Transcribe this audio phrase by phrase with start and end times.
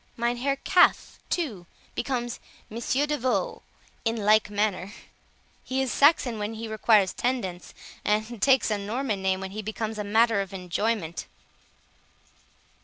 [0.17, 2.39] Mynheer Calf, too, becomes
[2.71, 3.61] Monsieur de Veau
[4.03, 4.93] in the like manner;
[5.63, 7.71] he is Saxon when he requires tendance,
[8.03, 11.27] and takes a Norman name when he becomes matter of enjoyment."